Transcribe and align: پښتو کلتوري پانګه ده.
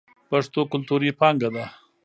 پښتو 0.29 0.61
کلتوري 0.71 1.11
پانګه 1.19 1.49
ده. 1.55 1.65